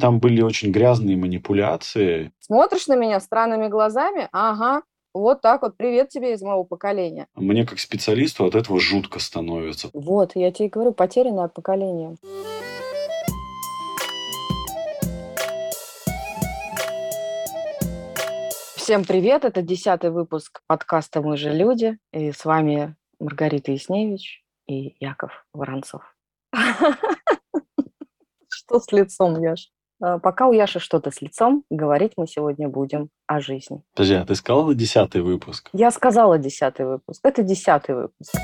[0.00, 2.32] Там были очень грязные манипуляции.
[2.40, 4.28] Смотришь на меня странными глазами?
[4.32, 4.82] Ага.
[5.12, 5.76] Вот так вот.
[5.76, 7.26] Привет тебе из моего поколения.
[7.34, 9.90] Мне как специалисту от этого жутко становится.
[9.92, 12.16] Вот, я тебе говорю, потерянное поколение.
[18.76, 19.44] Всем привет!
[19.44, 21.98] Это десятый выпуск подкаста «Мы же люди».
[22.12, 26.02] И с вами Маргарита Ясневич и Яков Воронцов.
[28.48, 29.70] Что с лицом, Яш?
[30.02, 33.82] А, Пока у Яши что-то с лицом, говорить мы сегодня будем о жизни.
[33.94, 35.70] Подожди, а ты сказала десятый выпуск?
[35.72, 37.20] Я сказала десятый выпуск.
[37.22, 38.34] Это десятый выпуск.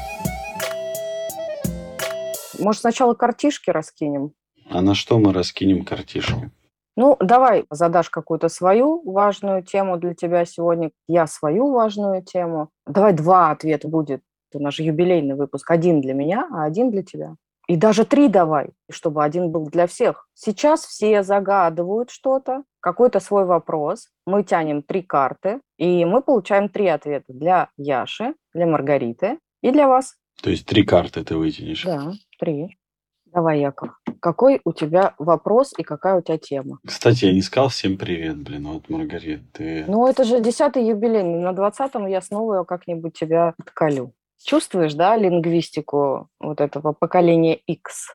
[2.60, 4.32] Может, сначала картишки раскинем?
[4.70, 6.50] А на что мы раскинем картишки?
[6.96, 12.70] Ну, давай задашь какую-то свою важную тему для тебя сегодня, я свою важную тему.
[12.86, 14.22] Давай два ответа будет.
[14.52, 15.70] У нас же юбилейный выпуск.
[15.70, 17.36] Один для меня, а один для тебя.
[17.68, 20.26] И даже три давай, чтобы один был для всех.
[20.32, 24.08] Сейчас все загадывают что-то, какой-то свой вопрос.
[24.26, 29.86] Мы тянем три карты, и мы получаем три ответа для Яши, для Маргариты и для
[29.86, 30.16] вас.
[30.42, 31.84] То есть три карты ты вытянешь.
[31.84, 32.78] Да, три.
[33.26, 33.90] Давай, Яков.
[34.20, 36.78] Какой у тебя вопрос и какая у тебя тема?
[36.86, 38.66] Кстати, я не сказал всем привет, блин.
[38.66, 39.84] Вот, Маргарит, ты...
[39.86, 41.40] Ну, это же десятый юбилейный.
[41.40, 44.14] На двадцатом я снова как-нибудь тебя откалю.
[44.44, 48.14] Чувствуешь, да, лингвистику вот этого поколения X?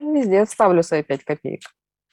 [0.00, 1.62] Везде вставлю свои пять копеек.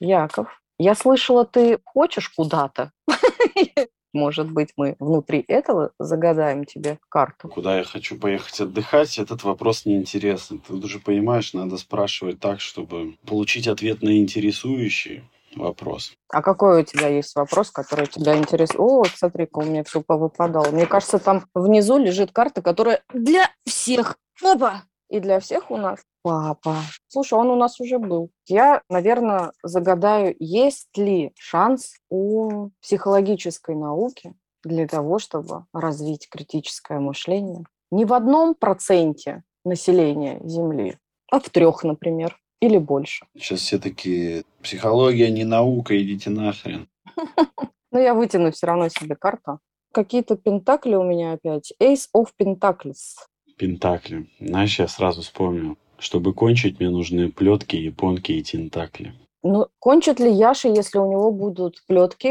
[0.00, 2.92] Яков, я слышала, ты хочешь куда-то?
[4.12, 7.48] Может быть, мы внутри этого загадаем тебе карту?
[7.48, 10.58] Куда я хочу поехать отдыхать, этот вопрос неинтересный.
[10.58, 15.22] Ты уже понимаешь, надо спрашивать так, чтобы получить ответ на интересующий
[15.56, 16.12] вопрос.
[16.28, 18.80] А какой у тебя есть вопрос, который тебя интересует?
[18.80, 20.70] О, смотри-ка, у меня все повыпадало.
[20.70, 24.16] Мне кажется, там внизу лежит карта, которая для всех.
[24.42, 24.82] Опа!
[25.08, 26.76] И для всех у нас папа.
[27.08, 28.30] Слушай, он у нас уже был.
[28.46, 37.64] Я, наверное, загадаю, есть ли шанс у психологической науки для того, чтобы развить критическое мышление
[37.92, 40.98] не в одном проценте населения Земли,
[41.30, 43.26] а в трех, например, или больше.
[43.36, 46.88] Сейчас все такие, психология не наука, идите нахрен.
[47.90, 49.58] Но я вытяну все равно себе карту.
[49.92, 51.74] Какие-то пентакли у меня опять.
[51.82, 53.18] Ace of Pentacles.
[53.58, 54.30] Пентакли.
[54.40, 55.76] Знаешь, я сразу вспомнил.
[55.98, 59.12] Чтобы кончить, мне нужны плетки, японки и тентакли.
[59.42, 62.28] Ну, кончит ли Яша, если у него будут плетки?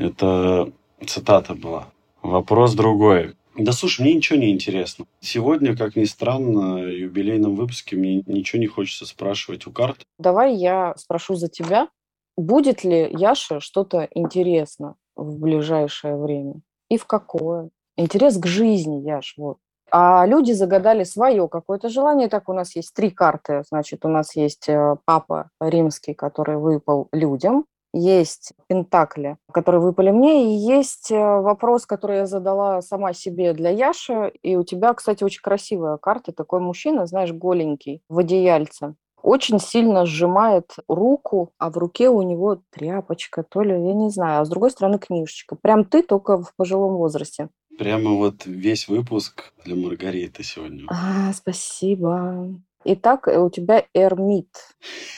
[0.00, 0.72] Это
[1.06, 1.88] цитата была.
[2.22, 3.34] Вопрос другой.
[3.58, 5.06] Да слушай, мне ничего не интересно.
[5.20, 10.06] Сегодня, как ни странно, в юбилейном выпуске мне ничего не хочется спрашивать у карт.
[10.18, 11.88] Давай я спрошу за тебя.
[12.36, 16.60] Будет ли Яше что-то интересно в ближайшее время?
[16.88, 17.70] И в какое?
[17.96, 19.58] Интерес к жизни, Яш, вот.
[19.90, 22.28] А люди загадали свое какое-то желание.
[22.28, 23.64] Так, у нас есть три карты.
[23.68, 27.64] Значит, у нас есть э, папа римский, который выпал людям.
[27.92, 33.70] Есть пентакли, которые выпали мне, и есть э, вопрос, который я задала сама себе для
[33.70, 34.32] Яши.
[34.42, 36.32] И у тебя, кстати, очень красивая карта.
[36.32, 38.94] Такой мужчина, знаешь, голенький, в одеяльце.
[39.22, 44.42] Очень сильно сжимает руку, а в руке у него тряпочка, то ли, я не знаю,
[44.42, 45.56] а с другой стороны книжечка.
[45.56, 47.48] Прям ты, только в пожилом возрасте.
[47.78, 50.84] Прямо вот весь выпуск для Маргариты сегодня.
[50.88, 52.48] А, спасибо.
[52.84, 54.48] Итак, э, у тебя эрмит.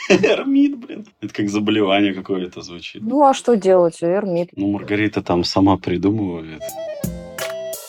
[0.09, 1.07] Эрмит, блин.
[1.21, 3.03] Это как заболевание какое-то звучит.
[3.03, 4.03] Ну, а что делать?
[4.03, 4.51] Эрмит.
[4.57, 6.63] Ну, Маргарита там сама придумывает.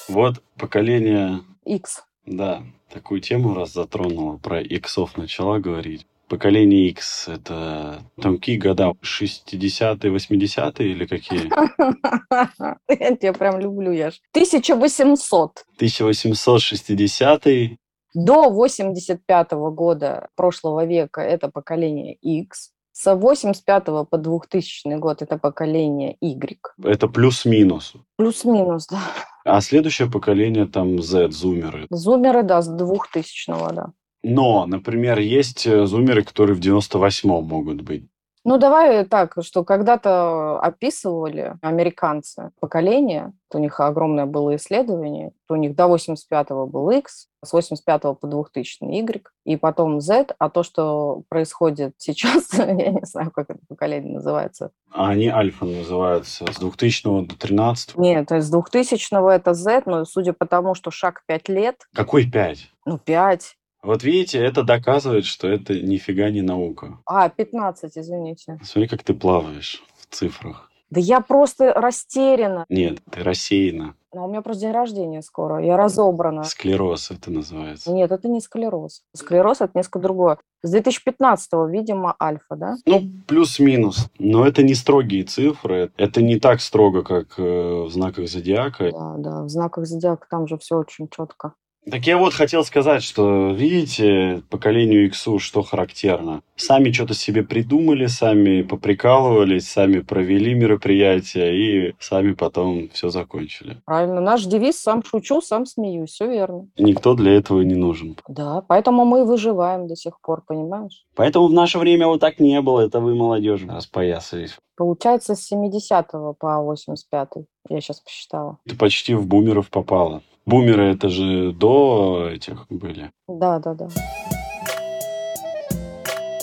[0.10, 2.04] Вот поколение, X.
[2.26, 6.06] да, такую тему раз затронула, про иксов начала говорить.
[6.28, 8.94] Поколение X– это там какие года?
[9.02, 11.50] 60-е, 80-е или какие?
[13.00, 14.22] Я тебя прям люблю, Яш.
[14.32, 15.66] 1800.
[15.80, 17.78] 1860-й,
[18.14, 22.72] До 85 года прошлого века это поколение X.
[22.94, 26.60] С 85 по 2000 год это поколение Y.
[26.84, 27.94] это плюс-минус.
[28.18, 29.00] Плюс-минус, да.
[29.46, 31.88] А следующее поколение там Z, зумеры.
[31.90, 33.94] Зумеры, да, с 2000 да.
[34.24, 38.11] Но, например, есть э, зумеры, которые в 98-м могут быть.
[38.44, 45.76] Ну, давай так, что когда-то описывали американцы поколение, у них огромное было исследование, у них
[45.76, 51.24] до 85-го был X, с 85 по 2000 Y, и потом Z, а то, что
[51.30, 54.72] происходит сейчас, я не знаю, как это поколение называется.
[54.92, 59.84] А они альфа называются с 2000 до 13 Нет, то есть с 2000 это Z,
[59.86, 62.72] но судя по тому, что шаг 5 лет, Какой 5?
[62.86, 67.00] ну, 5, Вот видите, это доказывает, что это нифига не наука.
[67.06, 68.60] а, 15, извините.
[68.64, 70.70] Смотри, как ты плаваешь в цифрах.
[70.92, 72.66] Да я просто растеряна.
[72.70, 73.96] Нет, ты рассеяна.
[74.14, 76.44] Ну, у меня просто день рождения скоро, я разобрана.
[76.44, 77.94] Склероз это называется.
[77.94, 79.04] Нет, это не склероз.
[79.16, 80.38] Склероз– это несколько другое.
[80.64, 82.76] С 2015-го, видимо, альфа, да?
[82.86, 84.10] Ну, плюс-минус.
[84.20, 85.92] Но это не строгие цифры.
[85.96, 88.92] Это не так строго, как э, в знаках зодиака.
[88.92, 91.54] Да, да, в знаках зодиака там же все очень четко.
[91.90, 96.42] Так я вот хотел сказать, что, видите, поколению Иксу что характерно.
[96.56, 103.78] Сами что-то себе придумали, сами поприкалывались, сами провели мероприятие и сами потом все закончили.
[103.86, 104.22] Правильно.
[104.22, 106.12] Наш девиз «сам шучу, сам смеюсь».
[106.12, 106.68] Все верно.
[106.78, 108.16] Никто для этого не нужен.
[108.28, 111.06] Да, поэтому мы выживаем до сих пор, понимаешь?
[111.16, 112.82] Поэтому в наше время вот так не было.
[112.82, 114.56] Это вы, молодежь, распоясались.
[114.78, 117.30] Получается, с 70 по 85
[117.70, 118.60] я сейчас посчитала.
[118.68, 120.22] Ты почти в бумеров попала.
[120.46, 123.12] Бумеры это же до этих были.
[123.28, 123.88] Да, да, да.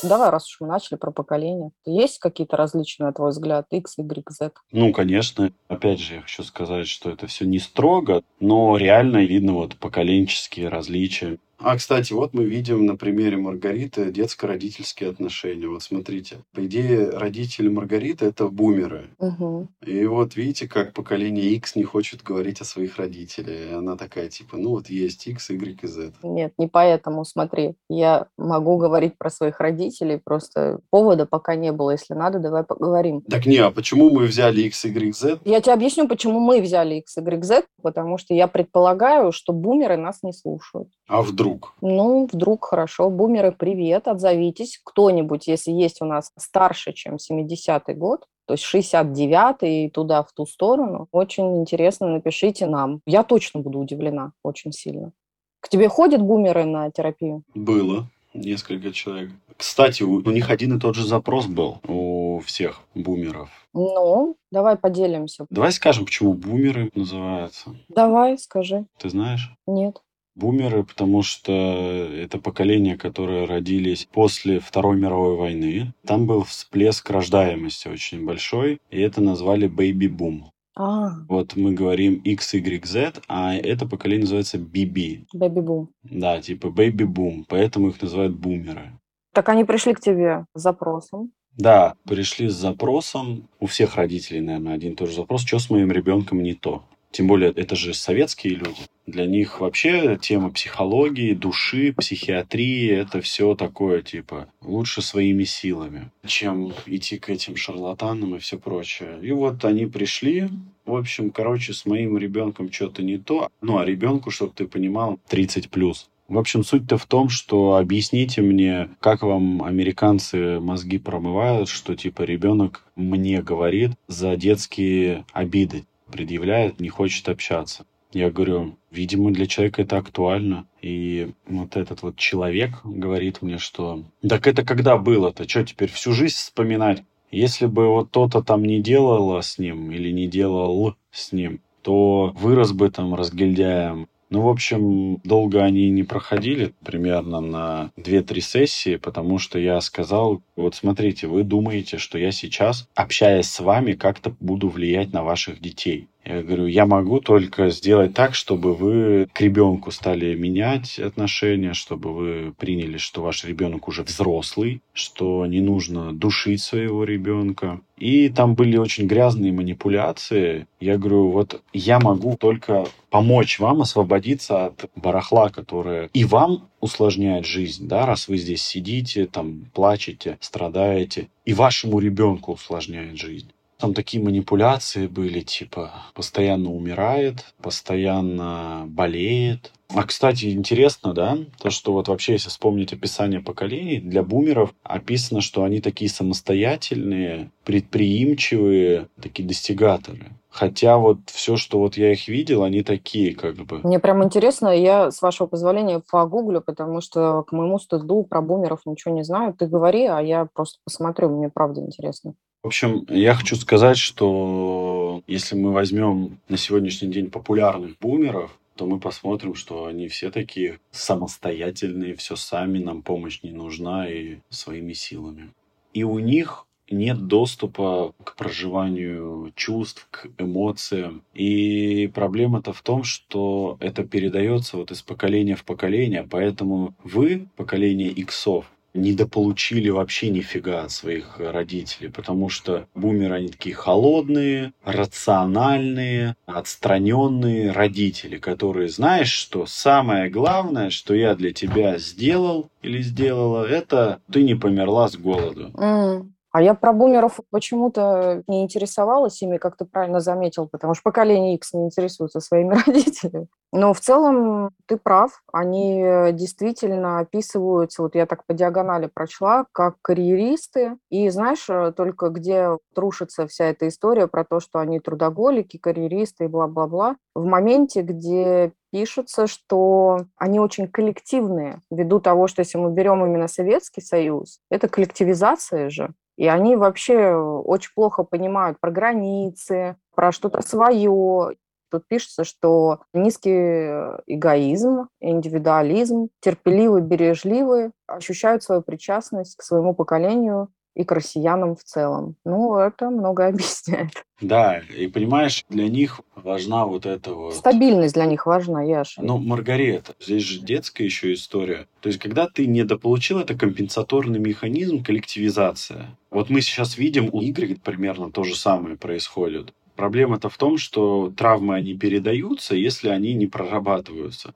[0.03, 1.71] Давай, раз уж мы начали про поколение.
[1.85, 4.53] Есть какие-то различия, на твой взгляд, X, Y, Z?
[4.71, 5.51] Ну, конечно.
[5.67, 10.69] Опять же, я хочу сказать, что это все не строго, но реально видно вот поколенческие
[10.69, 11.39] различия.
[11.61, 15.67] А, кстати, вот мы видим на примере Маргариты детско-родительские отношения.
[15.67, 16.39] Вот смотрите.
[16.55, 19.11] По идее, родители Маргариты– это бумеры.
[19.19, 19.69] Угу.
[19.87, 23.49] И вот видите, как поколение X не хочет говорить о своих родителях.
[23.49, 26.13] И она такая, типа, ну вот есть X, Y и Z.
[26.23, 27.75] Нет, не поэтому, смотри.
[27.89, 31.91] Я могу говорить про своих родителей, просто повода пока не было.
[31.91, 33.23] Если надо, давай поговорим.
[33.23, 35.41] Так не, а почему мы взяли X, Y, Z?
[35.45, 39.97] Я тебе объясню, почему мы взяли X, Y, Z, потому что я предполагаю, что бумеры
[39.97, 40.89] нас не слушают.
[41.09, 41.48] А вдруг?
[41.81, 43.11] Ну, вдруг хорошо.
[43.11, 44.81] Бумеры, привет, отзовитесь.
[44.85, 50.33] Кто-нибудь, если есть у нас старше, чем 70-й год, то есть 69-й и туда, в
[50.33, 53.01] ту сторону, очень интересно напишите нам.
[53.07, 55.13] Я точно буду удивлена очень сильно.
[55.61, 57.43] К тебе ходят бумеры на терапию?
[57.55, 59.31] Было несколько человек.
[59.57, 63.51] Кстати, у, у них один и тот же запрос был у всех бумеров.
[63.75, 65.47] Ну, давай поделимся.
[65.51, 67.77] Давай скажем, почему бумеры называются.
[67.89, 68.87] Давай, скажи.
[68.99, 69.53] Ты знаешь?
[69.67, 70.01] Нет.
[70.43, 75.93] Бумеры, потому что это поколение, которые родились после Второй мировой войны.
[76.07, 80.53] Там был всплеск рождаемости очень большой, и это назвали бэйби-бум.
[80.77, 85.25] А, Вот мы говорим X, Y, Z, а это поколение называется BB.
[85.35, 85.89] бэби-бум.
[86.05, 88.93] Да, типа бэйби-бум, поэтому их называют бумеры.
[89.35, 91.33] Так они пришли к тебе с запросом.
[91.57, 95.69] Да, пришли с запросом, у всех родителей, наверное, один и тот же запрос, что с
[95.69, 96.85] моим ребенком не то.
[97.11, 98.83] Тем более, это же советские люди.
[99.07, 106.73] Для них вообще тема психологии, души, психиатрии, это все такое, типа, лучше своими силами, чем
[106.85, 109.19] идти к этим шарлатанам и все прочее.
[109.23, 110.51] И вот они пришли,
[110.85, 113.49] в общем, короче, с моим ребенком что-то не то.
[113.63, 116.11] Ну, а ребенку, чтобы ты понимал, 30 плюс.
[116.29, 122.23] В общем, суть-то в том, что объясните мне, как вам американцы мозги промывают, что типа
[122.23, 127.87] ребенок мне говорит за детские обиды, предъявляет, не хочет общаться.
[128.13, 130.67] Я говорю, видимо, для человека это актуально.
[130.81, 135.49] И вот этот вот человек говорит мне, что так это когда было-то?
[135.49, 137.03] Что теперь всю жизнь вспоминать?
[137.31, 142.33] Если бы вот то-то там не делала с ним или не делал с ним, то
[142.37, 144.09] вырос бы там разгильдяем.
[144.31, 150.43] Ну, в общем, долго они не проходили, примерно на 2-3 сессии, потому что я сказал,
[150.55, 155.61] вот смотрите, вы думаете, что я сейчас, общаясь с вами, как-то буду влиять на ваших
[155.61, 156.09] детей.
[156.29, 162.13] Я говорю, я могу только сделать так, чтобы вы к ребенку стали менять отношения, чтобы
[162.13, 167.81] вы приняли, что ваш ребенок уже взрослый, что не нужно душить своего ребенка.
[167.97, 170.67] И там были очень грязные манипуляции.
[170.81, 177.47] Я говорю, вот я могу только помочь вам освободиться от барахла, которое и вам усложняет
[177.47, 183.51] жизнь, да, раз вы здесь сидите, там, плачете, страдаете, и вашему ребенку усложняет жизнь.
[183.79, 189.71] Там такие манипуляции были, типа, постоянно умирает, постоянно болеет.
[189.95, 195.41] А, кстати, интересно, да, то, что вот вообще, если вспомнить описание поколений, для бумеров описано,
[195.41, 200.33] что они такие самостоятельные, предприимчивые, такие достигаторы.
[200.51, 203.79] Хотя вот все, что вот я их видел, они такие как бы.
[203.85, 208.81] Мне прям интересно, я, с вашего позволения, погуглю, потому что к моему стыду про бумеров
[208.87, 209.55] ничего не знаю.
[209.55, 212.35] Ты говори, а я просто посмотрю, мне правда интересно.
[212.63, 218.87] В общем, я хочу сказать, что если мы возьмем на сегодняшний день популярных бумеров, то
[218.87, 224.93] мы посмотрим, что они все такие самостоятельные, все сами, нам помощь не нужна и своими
[224.93, 225.51] силами.
[225.95, 231.23] И у них нет доступа к проживанию чувств, к эмоциям.
[231.35, 238.11] И проблема-то в том, что это передается вот из поколения в поколение, поэтому вы, поколение
[238.11, 247.73] иксов, недополучили вообще нифига от своих родителей, потому что бумеры, они такие холодные, рациональные, отстраненные
[247.73, 254.43] родители, которые, знаешь, что самое главное, что я для тебя сделал или сделала, это ты
[254.43, 255.71] не померла с голоду.
[255.75, 256.31] Mm.
[256.51, 261.55] А я про бумеров почему-то не интересовалась ими, как ты правильно заметил, потому что поколение
[261.57, 263.49] X не интересуется своими родителями.
[263.71, 269.97] Но в целом ты прав, они действительно описываются, вот я так по диагонали прочла, как
[270.01, 270.97] карьеристы.
[271.11, 276.45] И знаешь, э, только где рушится вся эта история про то, что они трудоголики, карьеристы
[276.45, 282.91] и бла-бла-бла, в моменте, где пишутся, что они очень коллективные, ввиду того, что если мы
[282.91, 286.15] берем именно Советский Союз, это коллективизация же.
[286.39, 291.57] И они вообще очень плохо понимают про границы, про что-то свое.
[291.91, 293.89] Тут пишется, что низкий
[294.27, 300.69] эгоизм, индивидуализм, терпеливый, бережливый ощущают свою причастность к своему поколению
[300.99, 302.35] и к россиянам в целом.
[302.45, 304.25] Ну, это многое объясняет.
[304.41, 307.55] Да, и понимаешь, для них важна вот эта вот...
[307.55, 309.23] Стабильность для них важна, Яша.
[309.23, 311.87] Ну, Маргарета, здесь же детская еще история.
[312.01, 316.17] То есть, когда ты недополучил, это компенсаторный механизм, коллективизация.
[316.31, 319.73] Вот мы сейчас видим, у Y примерно то же самое происходит.
[319.95, 324.55] Проблема-то в том, что травмы, они передаются, если они не прорабатываются.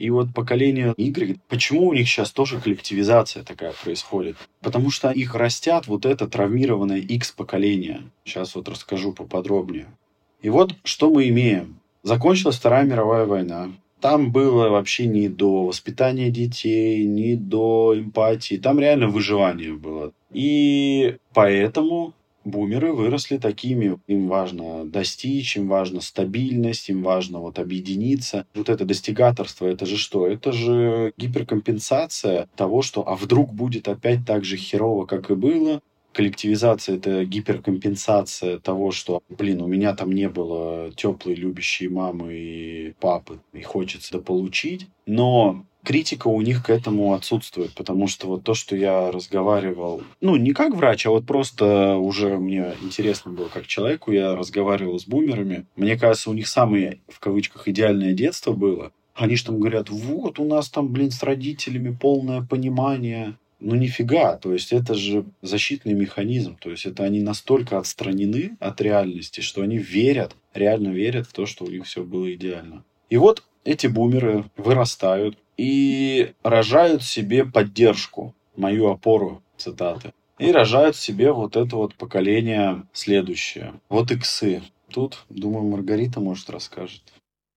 [0.00, 4.36] И вот поколение Y, почему у них сейчас тоже коллективизация такая происходит?
[4.62, 8.04] Потому что их растят вот это травмированное X поколение.
[8.24, 9.88] Сейчас вот расскажу поподробнее.
[10.40, 11.80] И вот что мы имеем.
[12.02, 13.72] Закончилась Вторая мировая война.
[14.00, 18.54] Там было вообще не до воспитания детей, не до эмпатии.
[18.54, 20.12] Там реально выживание было.
[20.32, 22.14] И поэтому
[22.50, 23.98] бумеры выросли такими.
[24.06, 28.46] Им важно достичь, им важно стабильность, им важно вот объединиться.
[28.54, 30.26] Вот это достигаторство, это же что?
[30.26, 35.80] Это же гиперкомпенсация того, что а вдруг будет опять так же херово, как и было,
[36.12, 42.94] коллективизация это гиперкомпенсация того, что, блин, у меня там не было теплой, любящей мамы и
[43.00, 44.88] папы, и хочется дополучить.
[45.06, 50.36] Но критика у них к этому отсутствует, потому что вот то, что я разговаривал, ну,
[50.36, 55.06] не как врач, а вот просто уже мне интересно было как человеку, я разговаривал с
[55.06, 55.66] бумерами.
[55.76, 58.92] Мне кажется, у них самое, в кавычках, идеальное детство было.
[59.14, 63.36] Они же там говорят, вот, у нас там, блин, с родителями полное понимание.
[63.58, 68.80] Ну, нифига, то есть это же защитный механизм, то есть это они настолько отстранены от
[68.80, 72.84] реальности, что они верят, реально верят в то, что у них все было идеально.
[73.10, 80.14] И вот эти бумеры вырастают, и рожают себе поддержку, мою опору, цитаты.
[80.38, 83.74] И рожают себе вот это вот поколение следующее.
[83.90, 84.62] Вот иксы.
[84.88, 87.02] Тут, думаю, Маргарита, может, расскажет.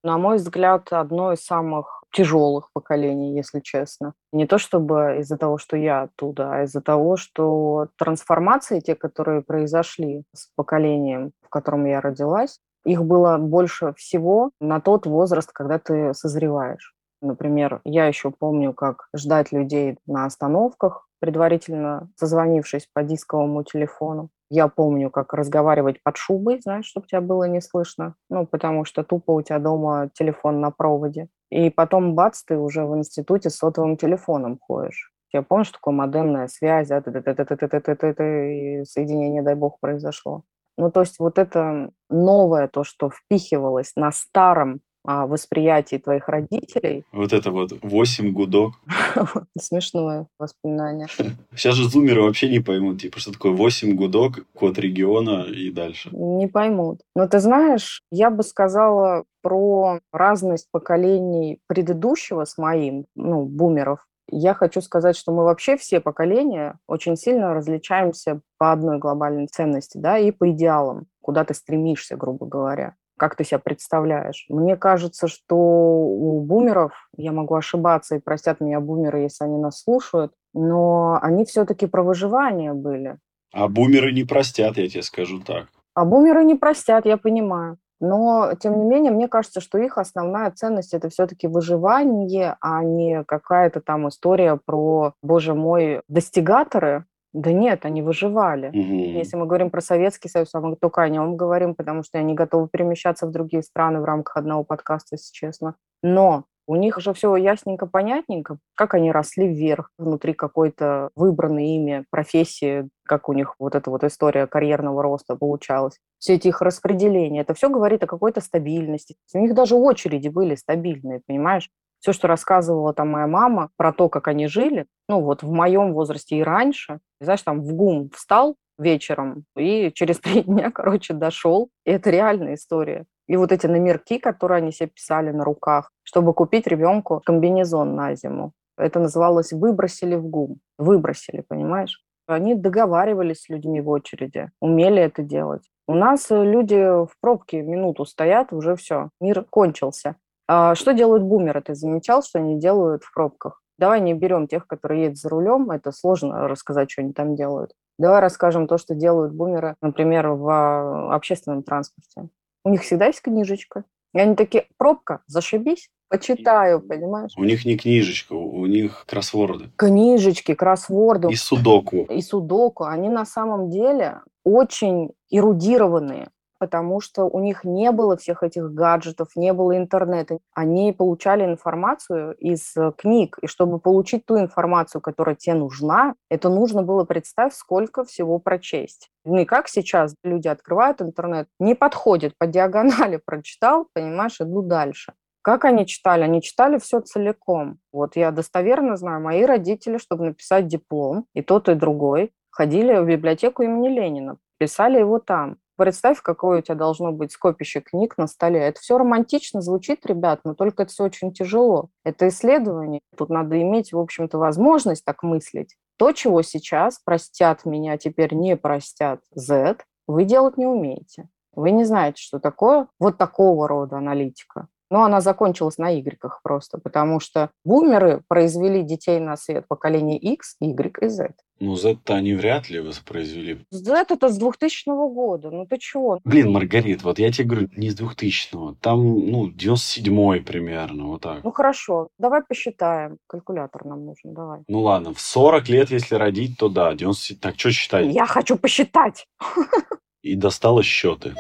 [0.04, 4.14] На мой взгляд, одно из самых тяжелых поколений, если честно.
[4.34, 9.42] Не то чтобы из-за того, что я оттуда, а из-за того, что трансформации, те, которые
[9.42, 15.80] произошли с поколением, в котором я родилась, их было больше всего на тот возраст, когда
[15.80, 16.94] ты созреваешь.
[17.24, 24.30] Например, я еще помню, как ждать людей на остановках, предварительно созвонившись по дисковому телефону.
[24.50, 28.16] Я помню, как разговаривать под шубой, знаешь, чтобы тебя было не слышно.
[28.30, 31.30] Ну, потому что тупо у тебя дома телефон на проводе.
[31.50, 35.14] И потом, бац, ты уже в институте с сотовым телефоном ходишь.
[35.32, 40.44] Я помню, что такое модемная связь, соединение, дай бог, произошло.
[40.78, 47.06] Ну, то есть вот это новое, то, что впихивалось на старом восприятии твоих родителей.
[47.12, 48.74] Вот это вот восемь гудок.
[49.60, 51.08] Смешное воспоминание.
[51.56, 56.10] Сейчас же зумеры вообще не поймут, типа, что такое восемь гудок, код региона и дальше.
[56.12, 57.02] Не поймут.
[57.16, 64.06] Но ты знаешь, я бы сказала про разность поколений предыдущего с моим, ну, бумеров.
[64.30, 69.98] Я хочу сказать, что мы вообще все поколения очень сильно различаемся по одной глобальной ценности,
[69.98, 74.46] да, и по идеалам, куда ты стремишься, грубо говоря как ты себя представляешь.
[74.50, 79.82] Мне кажется, что у бумеров, я могу ошибаться, и простят меня бумеры, если они нас
[79.82, 83.18] слушают, но они все-таки про выживание были.
[83.54, 85.68] А бумеры не простят, я тебе скажу так.
[85.94, 87.78] А бумеры не простят, я понимаю.
[88.02, 93.24] Но, тем не менее, мне кажется, что их основная ценность– это все-таки выживание, а не
[93.24, 98.68] какая-то там история про, боже мой, достигаторы, да нет, они выживали.
[98.68, 99.18] Угу.
[99.18, 102.36] Если мы говорим про Советский Союз, а мы только о нем говорим, потому что они
[102.36, 105.76] готовы перемещаться в другие страны в рамках одного подкаста, если честно.
[106.04, 112.06] Но у них уже все ясненько, понятненько, как они росли вверх внутри какой-то выбранной ими
[112.10, 116.00] профессии, как у них вот эта вот история карьерного роста получалась.
[116.20, 119.16] Все эти их распределения, это все говорит о какой-то стабильности.
[119.34, 121.70] У них даже очереди были стабильные, понимаешь?
[122.04, 125.94] Все, что рассказывала там моя мама про то, как они жили, ну вот в моем
[125.94, 131.70] возрасте и раньше, знаешь, там в ГУМ встал вечером и через три дня, короче, дошел.
[131.86, 133.06] И это реальная история.
[133.30, 138.14] И вот эти номерки, которые они себе писали на руках, чтобы купить ребенку комбинезон на
[138.16, 138.52] зиму.
[138.78, 140.58] Это называлось «выбросили в ГУМ».
[140.78, 142.04] Выбросили, понимаешь?
[142.28, 145.64] Они договаривались с людьми в очереди, умели это делать.
[145.88, 150.18] У нас люди в пробке минуту стоят, уже все, мир кончился.
[150.48, 151.62] А что делают бумеры?
[151.62, 153.62] Ты замечал, что они делают в пробках?
[153.78, 157.74] Давай не берем тех, которые едут за рулем, это сложно рассказать, что они там делают.
[157.98, 162.30] Давай расскажем то, что делают бумеры, например, в а, общественном транспорте.
[162.64, 163.84] У них всегда есть книжечка.
[164.14, 167.32] И они такие, пробка, зашибись, почитаю, понимаешь?
[167.36, 169.72] У них не книжечка, у них кроссворды.
[169.76, 171.30] Книжечки, кроссворды.
[171.30, 172.06] И судоку.
[172.10, 172.86] И судоку.
[172.86, 176.30] Они на самом деле очень эрудированные
[176.60, 180.40] потому что у них не было всех этих гаджетов, не было интернета.
[180.54, 186.50] Они получали информацию из э, книг, и чтобы получить ту информацию, которая тебе нужна, это
[186.50, 189.10] нужно было, представь, сколько всего прочесть.
[189.26, 195.14] Не как сейчас люди открывают интернет, не подходит, по диагонали прочитал, понимаешь, иду дальше.
[195.44, 196.24] Как они читали?
[196.24, 197.80] Они читали все целиком.
[197.92, 203.06] Вот я достоверно знаю, мои родители, чтобы написать диплом, и тот, и другой, ходили в
[203.06, 205.58] библиотеку имени Ленина, писали его там.
[205.76, 208.60] Представь, какое у тебя должно быть скопище книг на столе.
[208.60, 211.90] Это все романтично звучит, ребят, но только это все очень тяжело.
[212.04, 213.00] Это исследование.
[213.18, 215.76] Тут надо иметь, в общем-то, возможность так мыслить.
[215.98, 219.78] То, чего сейчас простят меня, теперь не простят Z,
[220.08, 221.30] вы делать не умеете.
[221.56, 224.68] Вы не знаете, что такое вот такого рода аналитика.
[224.94, 230.56] Но она закончилась на Y просто, потому что бумеры произвели детей на свет поколения X,
[230.60, 231.34] Y и Z.
[231.60, 233.66] Ну, Z-то они вряд ли воспроизвели.
[233.72, 235.50] Z это с 2000 года.
[235.50, 236.20] Ну ты чего?
[236.24, 238.76] Блин, Маргарит, вот я тебе говорю, не с 2000-го.
[238.82, 239.00] Там,
[239.32, 241.44] ну, 97-й примерно, вот так.
[241.44, 243.18] Ну хорошо, давай посчитаем.
[243.26, 244.60] Калькулятор нам нужен, давай.
[244.68, 247.40] Ну ладно, в 40 лет, если родить, то да, 90...
[247.40, 248.14] Так, что считать?
[248.14, 249.26] Я хочу посчитать.
[250.22, 251.34] И достала счеты.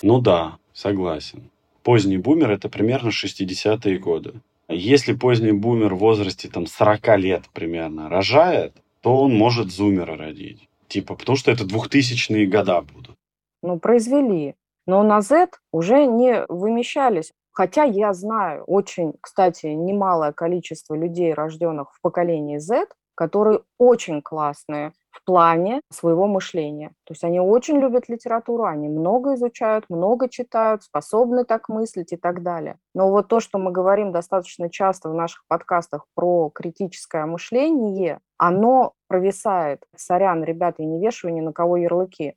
[0.00, 1.50] Ну да, согласен.
[1.86, 4.40] Поздний бумер– это примерно 60-е годы.
[4.68, 10.68] Если поздний бумер в возрасте там 40 лет примерно рожает, то он может зумера родить.
[10.88, 13.14] Типа, потому что это 2000-е года будут.
[13.62, 14.56] Ну, произвели.
[14.88, 17.32] Но на Z уже не вымещались.
[17.52, 24.92] Хотя я знаю очень, кстати, немалое количество людей, рожденных в поколении Z, которые очень классные
[25.10, 26.90] в плане своего мышления.
[27.04, 32.16] То есть они очень любят литературу, они много изучают, много читают, способны так мыслить и
[32.16, 32.78] так далее.
[32.94, 38.92] Но вот то, что мы говорим достаточно часто в наших подкастах про критическое мышление, оно
[39.08, 39.82] провисает.
[39.96, 42.34] Сорян, ребята, я не вешаю ни на кого ярлыки.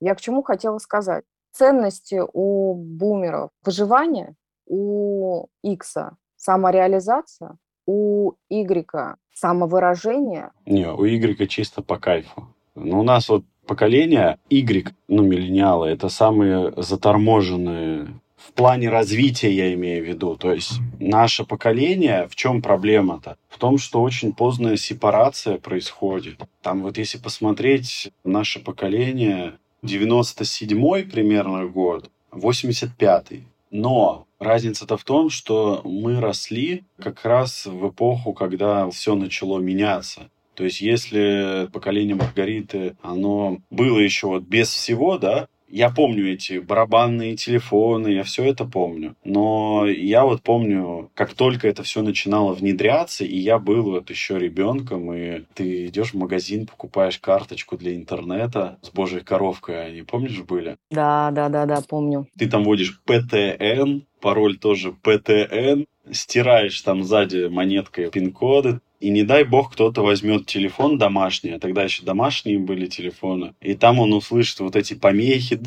[0.00, 1.24] Я к чему хотела сказать?
[1.52, 7.56] Ценности у бумеров выживание, у Икса самореализация,
[7.90, 10.50] у Игрека самовыражение?
[10.64, 12.46] Не, у Игрека чисто по кайфу.
[12.76, 19.74] Ну, у нас вот поколение Y, ну, миллениалы, это самые заторможенные в плане развития я
[19.74, 20.36] имею в виду.
[20.36, 23.36] То есть наше поколение, в чем проблема-то?
[23.48, 26.40] В том, что очень поздная сепарация происходит.
[26.62, 33.44] Там вот если посмотреть наше поколение, 97-й примерно год, 85-й.
[33.70, 40.30] Но разница-то в том, что мы росли как раз в эпоху, когда все начало меняться.
[40.54, 46.58] То есть, если поколение Маргариты, оно было еще вот без всего, да, я помню эти
[46.58, 49.14] барабанные телефоны, я все это помню.
[49.24, 54.38] Но я вот помню, как только это все начинало внедряться, и я был вот еще
[54.38, 60.40] ребенком, и ты идешь в магазин, покупаешь карточку для интернета с божьей коровкой, они, помнишь,
[60.40, 60.76] были?
[60.90, 62.26] Да, да, да, да, помню.
[62.36, 69.44] Ты там вводишь ПТН, пароль тоже ПТН, стираешь там сзади монеткой пин-коды, и не дай
[69.44, 74.60] бог кто-то возьмет телефон домашний, а тогда еще домашние были телефоны, и там он услышит
[74.60, 75.58] вот эти помехи,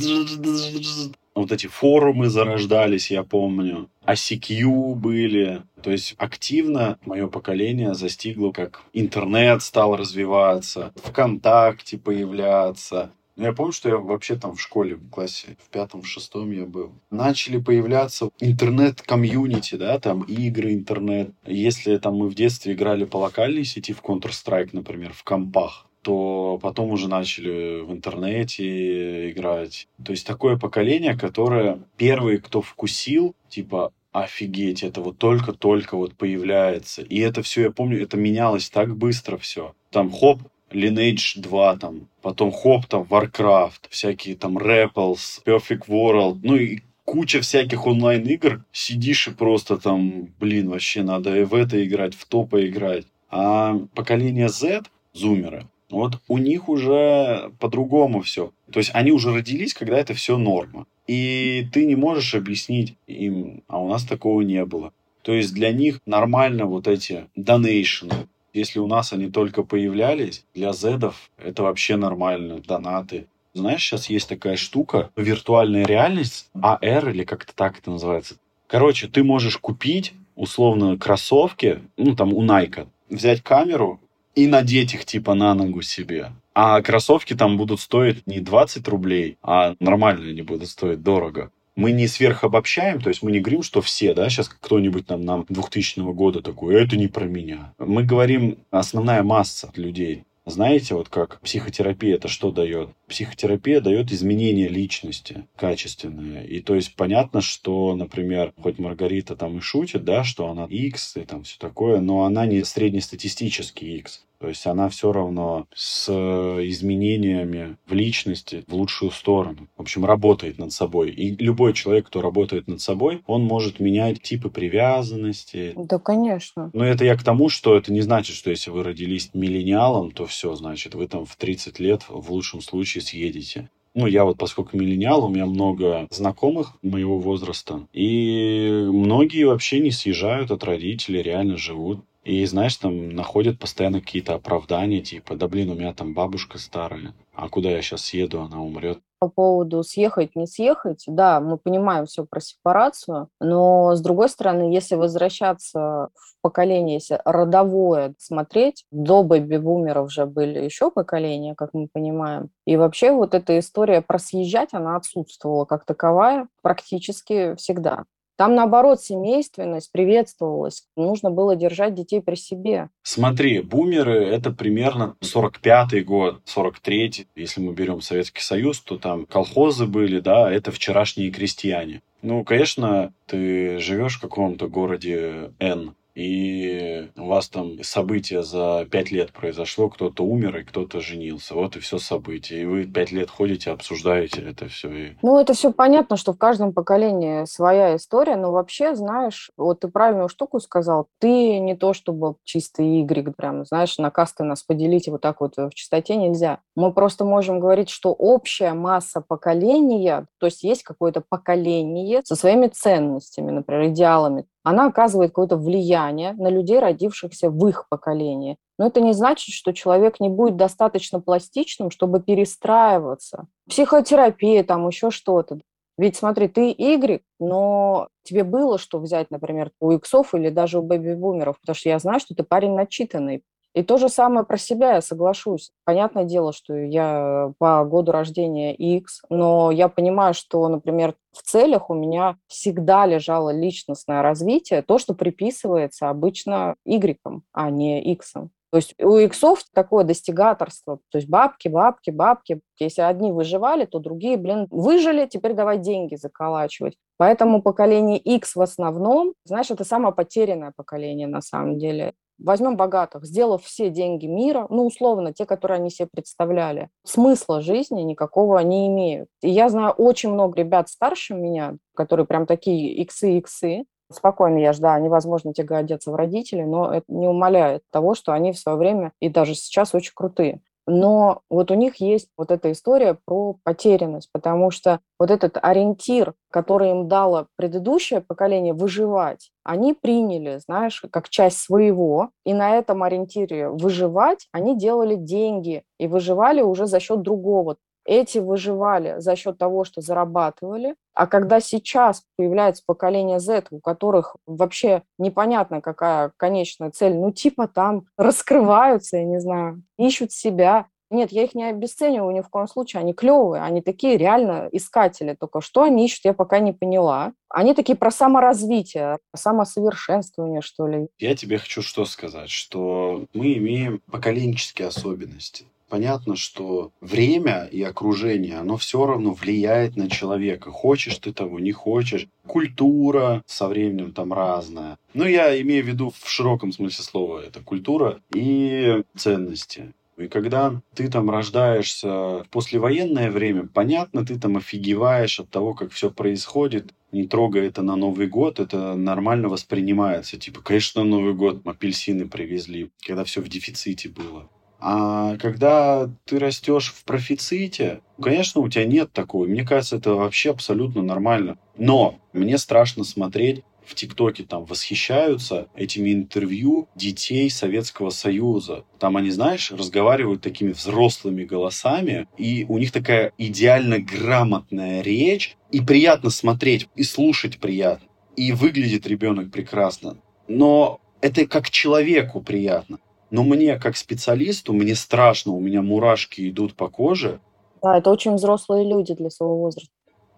[1.36, 5.64] вот эти форумы зарождались, я помню, ICQ были.
[5.82, 13.72] То есть активно мое поколение застигло, как интернет стал развиваться, ВКонтакте появляться, ну, я помню,
[13.72, 16.94] что я вообще там в школе, в классе, в пятом, в шестом я был.
[17.10, 21.32] Начали появляться интернет-комьюнити, да, там игры, интернет.
[21.46, 26.60] Если там мы в детстве играли по локальной сети в Counter-Strike, например, в компах, то
[26.62, 29.88] потом уже начали в интернете играть.
[30.04, 37.02] То есть такое поколение, которое первые, кто вкусил, типа, офигеть, это вот только-только вот появляется.
[37.02, 39.74] И это все, я помню, это менялось так быстро все.
[39.90, 40.42] Там хоп,
[40.74, 47.42] Lineage 2, там, потом хоп, там, Warcraft, всякие там Rapples, Perfect World, ну и куча
[47.42, 52.44] всяких онлайн-игр, сидишь и просто там, блин, вообще надо и в это играть, в то
[52.44, 53.06] поиграть.
[53.30, 54.84] А поколение Z,
[55.14, 58.52] зумеры, вот у них уже по-другому все.
[58.72, 60.86] То есть они уже родились, когда это все норма.
[61.08, 64.94] И ты не можешь объяснить им, а у нас такого не было.
[65.22, 68.28] То есть для них нормально вот эти донейшены.
[68.54, 73.26] Если у нас они только появлялись, для зедов это вообще нормально, донаты.
[73.56, 78.36] Знаешь, сейчас есть такая штука, виртуальная реальность, AR или как-то так это называется.
[78.68, 84.00] Короче, ты можешь купить условно кроссовки, ну там у Nike, взять камеру
[84.36, 86.32] и надеть их типа на ногу себе.
[86.54, 91.92] А кроссовки там будут стоить не 20 рублей, а нормально они будут стоить дорого мы
[91.92, 96.00] не сверхобобщаем, то есть мы не говорим, что все, да, сейчас кто-нибудь там нам 2000
[96.14, 97.74] года такой, это не про меня.
[97.78, 100.24] Мы говорим, основная масса людей.
[100.46, 102.90] Знаете, вот как психотерапия это что дает?
[103.08, 106.44] Психотерапия дает изменение личности качественное.
[106.44, 111.16] И то есть понятно, что, например, хоть Маргарита там и шутит, да, что она X
[111.16, 114.26] и там все такое, но она не среднестатистический X.
[114.44, 119.70] То есть она все равно с изменениями в личности в лучшую сторону.
[119.78, 121.12] В общем, работает над собой.
[121.12, 125.72] И любой человек, кто работает над собой, он может менять типы привязанности.
[125.78, 126.72] Да, конечно.
[126.74, 130.26] Но это я к тому, что это не значит, что если вы родились миллениалом, то
[130.26, 133.70] все, значит, вы там в 30 лет в лучшем случае съедете.
[133.96, 139.92] Ну, я вот, поскольку миллениал, у меня много знакомых моего возраста, и многие вообще не
[139.92, 142.02] съезжают от родителей, реально живут.
[142.24, 147.14] И, знаешь, там находят постоянно какие-то оправдания, типа, да блин, у меня там бабушка старая,
[147.34, 149.00] а куда я сейчас съеду, она умрет.
[149.20, 154.74] По поводу съехать, не съехать, да, мы понимаем все про сепарацию, но, с другой стороны,
[154.74, 161.88] если возвращаться в поколение, если родовое смотреть, до бэби-бумеров уже были еще поколения, как мы
[161.92, 168.06] понимаем, и вообще вот эта история про съезжать, она отсутствовала как таковая практически всегда.
[168.44, 170.84] Там, наоборот, семейственность приветствовалась.
[170.98, 172.90] Нужно было держать детей при себе.
[173.02, 177.28] Смотри, бумеры— это примерно 45-й год, 43-й.
[177.38, 182.02] Если мы берем Советский Союз, то там колхозы были, да, это вчерашние крестьяне.
[182.22, 189.12] Ну, конечно, ты живешь в каком-то городе Н, и у вас там событие за пять
[189.12, 191.56] лет произошло, кто-то умер и кто-то женился.
[191.56, 192.62] Вот и все событие.
[192.62, 194.92] И вы пять лет ходите, обсуждаете это все.
[194.92, 195.18] И...
[195.22, 199.88] Ну, это все понятно, что в каждом поколении своя история, но вообще, знаешь, вот ты
[199.88, 205.08] правильную штуку сказал, ты не то чтобы чистый Y, прям, знаешь, на касты нас поделить
[205.08, 206.60] вот так вот в чистоте нельзя.
[206.76, 212.68] Мы просто можем говорить, что общая масса поколения, то есть есть какое-то поколение со своими
[212.68, 218.58] ценностями, например, идеалами, она оказывает какое-то влияние на людей, родившихся в их поколении.
[218.80, 223.48] Но это не значит, что человек не будет достаточно пластичным, чтобы перестраиваться.
[223.70, 225.60] Психотерапия, там еще что-то.
[225.98, 230.82] Ведь смотри, ты Y, но тебе было что взять, например, у иксов или даже у
[230.82, 233.44] бэби-бумеров, потому что я знаю, что ты парень начитанный.
[233.74, 235.72] И то же самое про себя я соглашусь.
[235.84, 241.90] Понятное дело, что я по году рождения X, но я понимаю, что, например, в целях
[241.90, 248.34] у меня всегда лежало личностное развитие, то, что приписывается обычно Y, а не X.
[248.74, 250.98] То есть у иксов такое достигаторство.
[251.12, 252.60] То есть бабки, бабки, бабки.
[252.80, 256.98] Если одни выживали, то другие, блин, выжили, теперь давай деньги заколачивать.
[257.18, 262.16] Поэтому поколение X в основном, знаешь, это самое потерянное поколение на самом деле.
[262.40, 268.02] Возьмем богатых, сделав все деньги мира, ну, условно, те, которые они себе представляли, смысла жизни
[268.02, 269.30] никакого не имеют.
[269.42, 274.94] И я знаю очень много ребят старше меня, которые прям такие иксы-иксы, спокойно я жда,
[274.94, 278.78] они, возможно, те годятся в родители, но это не умаляет того, что они в свое
[278.78, 280.62] время и даже сейчас очень крутые.
[280.86, 286.34] Но вот у них есть вот эта история про потерянность, потому что вот этот ориентир,
[286.52, 293.04] который им дало предыдущее поколение выживать, они приняли, знаешь, как часть своего, и на этом
[293.04, 297.78] ориентире выживать они делали деньги и выживали уже за счет другого.
[298.06, 304.36] Эти выживали за счет того, что зарабатывали, а когда сейчас появляется поколение Z, у которых
[304.46, 311.32] вообще непонятно, какая конечная цель, ну типа там раскрываются, я не знаю, ищут себя, нет,
[311.32, 313.02] я их не обесцениваю ни в коем случае.
[313.02, 315.38] Они клевые, они такие реально искатели.
[315.40, 317.34] Только что они ищут, я пока не поняла.
[317.50, 321.10] Они такие про саморазвитие, про самосовершенствование, что ли.
[321.20, 328.58] Я тебе хочу что сказать, что мы имеем поколенческие особенности понятно, что время и окружение,
[328.58, 330.72] оно все равно влияет на человека.
[330.72, 332.28] Хочешь ты того, не хочешь.
[332.48, 334.98] Культура со временем там разная.
[335.14, 339.94] Но я имею в виду в широком смысле слова, это культура и ценности.
[340.18, 345.92] И когда ты там рождаешься в послевоенное время, понятно, ты там офигеваешь от того, как
[345.92, 350.40] все происходит, не трогая это на Новый год, это нормально воспринимается.
[350.40, 354.50] Типа, конечно, на Новый год апельсины привезли, когда все в дефиците было.
[354.86, 359.46] А когда ты растешь в профиците, конечно, у тебя нет такого.
[359.46, 361.58] Мне кажется, это вообще абсолютно нормально.
[361.78, 368.84] Но мне страшно смотреть в ТикТоке там восхищаются этими интервью детей Советского Союза.
[369.00, 375.80] Там они, знаешь, разговаривают такими взрослыми голосами, и у них такая идеально грамотная речь, и
[375.80, 378.08] приятно смотреть, и слушать приятно.
[378.36, 380.18] И выглядит ребенок прекрасно.
[380.50, 383.00] Но это как человеку приятно.
[383.34, 387.40] Но мне, как специалисту, мне страшно, у меня мурашки идут по коже.
[387.82, 389.90] Да, это очень взрослые люди для своего возраста.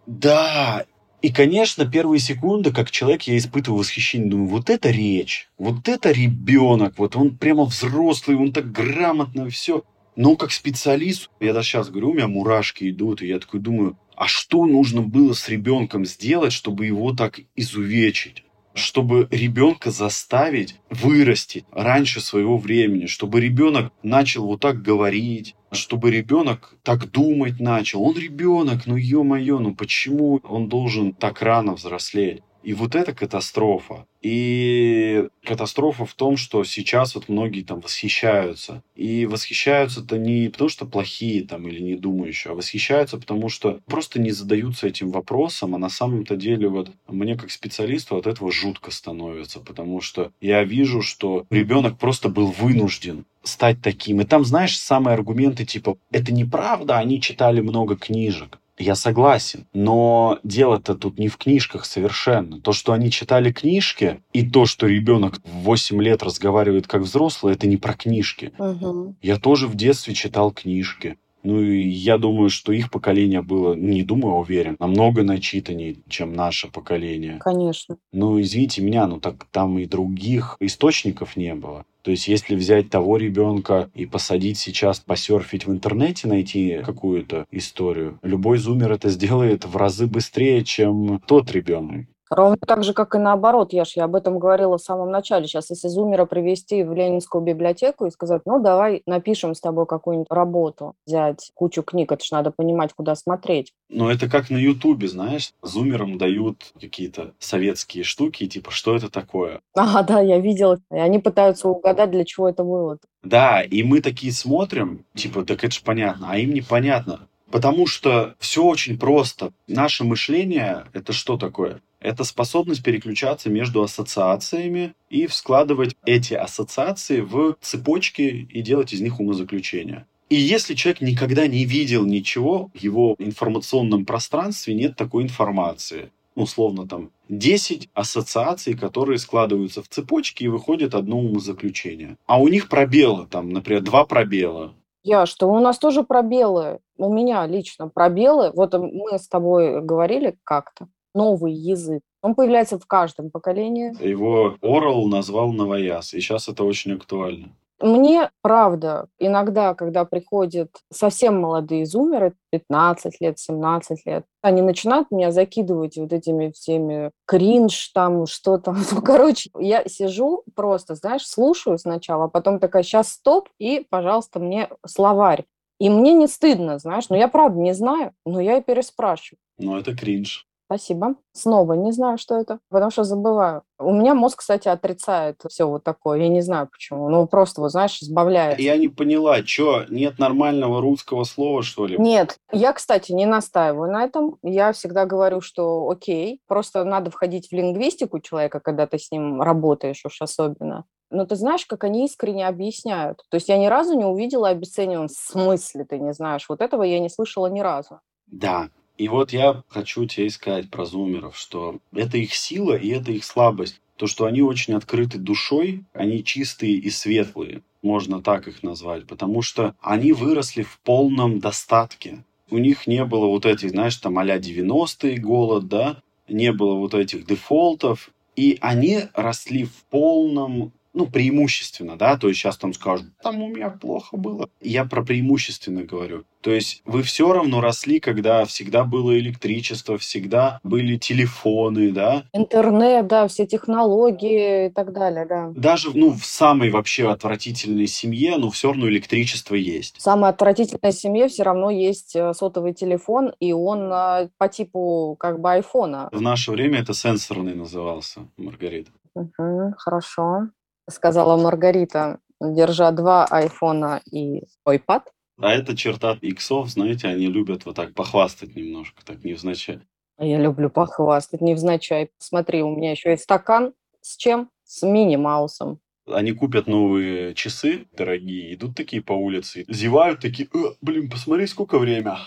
[0.06, 0.86] Да,
[1.22, 4.30] и, конечно, первые секунды, как человек, я испытываю восхищение.
[4.30, 9.84] Думаю, вот это речь, вот это ребенок, вот он прямо взрослый, он так грамотно все.
[10.16, 13.98] Но как специалист, я даже сейчас говорю, у меня мурашки идут, и я такой думаю,
[14.16, 18.45] а что нужно было с ребенком сделать, чтобы его так изувечить?
[18.76, 26.76] Чтобы ребенка заставить вырасти раньше своего времени, чтобы ребенок начал вот так говорить, чтобы ребенок
[26.84, 28.04] так думать начал.
[28.04, 32.44] Он ребенок, ну ё-моё, ну почему он должен так рано взрослеть?
[32.66, 34.08] И вот это катастрофа.
[34.24, 38.82] И катастрофа в том, что сейчас вот многие там восхищаются.
[38.96, 44.20] И восхищаются-то не потому, что плохие там или не думающие, а восхищаются потому, что просто
[44.20, 48.90] не задаются этим вопросом, а на самом-то деле вот мне как специалисту от этого жутко
[48.90, 54.22] становится, потому что я вижу, что ребенок просто был вынужден стать таким.
[54.22, 58.58] И там, знаешь, самые аргументы типа «это неправда, они читали много книжек».
[58.78, 62.60] Я согласен, но дело-то тут не в книжках совершенно.
[62.60, 67.54] То, что они читали книжки, и то, что ребенок в 8 лет разговаривает как взрослый,
[67.54, 68.52] это не про книжки.
[68.58, 69.16] Угу.
[69.22, 71.18] Я тоже в детстве читал книжки.
[71.46, 76.34] Ну и я думаю, что их поколение было, не думаю, а уверен, намного начитаннее, чем
[76.34, 77.38] наше поколение.
[77.40, 77.98] Конечно.
[78.12, 81.86] Ну, извините меня, ну так там и других источников не было.
[82.02, 88.20] То есть, если взять того ребенка и посадить сейчас посерфить в интернете, найти какую-то историю,
[88.22, 92.06] любой зумер это сделает в разы быстрее, чем тот ребенок.
[92.30, 95.48] Ровно так же, как и наоборот, я ж я об этом говорила в самом начале.
[95.48, 100.32] Сейчас, если зумера привести в Ленинскую библиотеку и сказать, ну, давай напишем с тобой какую-нибудь
[100.32, 103.74] работу, взять кучу книг, это же надо понимать, куда смотреть.
[103.90, 109.62] Но это как на Ютубе, знаешь, зумерам дают какие-то советские штуки, типа, что это такое?
[109.76, 110.80] Ага, да, я видела.
[110.92, 112.98] И они пытаются угадать, для чего это было.
[113.24, 117.28] Да, и мы такие смотрим, типа, так это же понятно, а им непонятно.
[117.52, 119.54] Потому что все очень просто.
[119.68, 121.82] Наше мышление– это что такое?
[122.00, 129.20] Это способность переключаться между ассоциациями и складывать эти ассоциации в цепочки и делать из них
[129.20, 130.06] умозаключения.
[130.30, 136.12] И если человек никогда не видел ничего, в его информационном пространстве нет такой информации.
[136.36, 142.18] Условно там 10 ассоциаций, которые складываются в цепочки и выходит одно умозаключение.
[142.26, 144.74] А у них пробелы, там, например, два пробела.
[145.06, 146.80] Я, что у нас тоже пробелы.
[146.98, 148.52] У меня лично пробелы.
[148.56, 152.02] Вот мы с тобой говорили как-то новый язык.
[152.24, 153.94] Он появляется в каждом поколении.
[154.04, 157.50] Его Орел назвал новояз, и сейчас это очень актуально.
[157.80, 165.32] Мне, правда, иногда, когда приходят совсем молодые зумеры, 15 лет, 17 лет, они начинают меня
[165.32, 168.74] закидывать вот этими всеми кринж, там что-то.
[168.92, 174.40] Ну, короче, я сижу просто, знаешь, слушаю сначала, а потом такая, сейчас стоп, и, пожалуйста,
[174.40, 175.46] мне словарь.
[175.80, 179.40] И мне не стыдно, знаешь, но я правда не знаю, но я и переспрашиваю.
[179.58, 180.48] Но это кринж.
[180.66, 181.16] Спасибо.
[181.32, 183.62] Снова не знаю, что это, потому что забываю.
[183.78, 186.20] У меня мозг, кстати, отрицает все вот такое.
[186.20, 187.08] Я не знаю почему.
[187.10, 188.60] Ну, просто, вот знаешь, избавляет.
[188.60, 191.98] Я не поняла, что, нет нормального русского слова, что ли?
[192.00, 192.38] Нет.
[192.52, 194.38] Я, кстати, не настаиваю на этом.
[194.42, 199.42] Я всегда говорю, что окей, просто надо входить в лингвистику человека, когда ты с ним
[199.42, 200.86] работаешь уж особенно.
[201.12, 203.24] Но ты знаешь, как они искренне объясняют.
[203.30, 206.48] То есть я ни разу не увидела обесцениваем в смысле, ты не знаешь.
[206.50, 208.00] Вот этого я не слышала ни разу.
[208.26, 213.12] Да, и вот я хочу тебе сказать про зумеров, что это их сила и это
[213.12, 213.82] их слабость.
[213.98, 219.42] То, что они очень открыты душой, они чистые и светлые, можно так их назвать, потому
[219.42, 222.24] что они выросли в полном достатке.
[222.50, 226.94] У них не было вот этих, знаешь, там а-ля 90-е голод, да, не было вот
[226.94, 233.08] этих дефолтов, и они росли в полном ну, преимущественно, да, то есть сейчас там скажут,
[233.22, 234.50] там у меня плохо было.
[234.62, 236.24] Я про преимущественно говорю.
[236.40, 242.24] То есть вы все равно росли, когда всегда было электричество, всегда были телефоны, да?
[242.34, 245.52] Интернет, да, все технологии и так далее, да.
[245.56, 249.98] Даже, ну, в самой вообще отвратительной семье, ну, все равно электричество есть.
[249.98, 255.18] В самой отвратительной семье все равно есть э, сотовый телефон, и он э, по типу
[255.20, 256.10] как бы айфона.
[256.12, 258.92] В наше время это сенсорный назывался, Маргарита.
[259.16, 260.50] Угу, хорошо
[260.90, 265.04] сказала Маргарита, держа два айфона и iPad.
[265.38, 269.82] А это черта иксов, знаете, они любят вот так похвастать немножко, так невзначай.
[270.18, 272.12] А я люблю похвастать невзначай.
[272.20, 273.74] Смотри, у меня еще есть стакан.
[274.02, 274.50] С чем?
[274.64, 275.80] С мини-маусом.
[276.08, 281.80] Они купят новые часы дорогие, идут такие по улице, зевают такие, э, блин, посмотри, сколько
[281.80, 282.20] время.